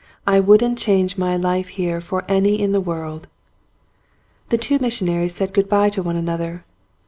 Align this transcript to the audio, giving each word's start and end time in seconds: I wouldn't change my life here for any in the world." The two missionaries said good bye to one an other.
I 0.25 0.39
wouldn't 0.39 0.79
change 0.79 1.15
my 1.15 1.37
life 1.37 1.67
here 1.67 2.01
for 2.01 2.23
any 2.27 2.59
in 2.59 2.71
the 2.71 2.81
world." 2.81 3.27
The 4.49 4.57
two 4.57 4.79
missionaries 4.79 5.35
said 5.35 5.53
good 5.53 5.69
bye 5.69 5.91
to 5.91 6.01
one 6.01 6.15
an 6.15 6.27
other. 6.27 6.65